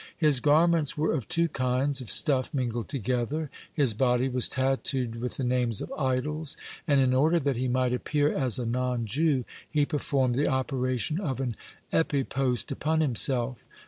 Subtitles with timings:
[0.17, 5.37] His garments were of two kinds of stuff mingled together, his body was tattooed with
[5.37, 9.45] the names of idols, and in order that he might appear as a non Jew,
[9.69, 11.55] he performed the operation of an
[11.93, 13.67] epipost upon himself.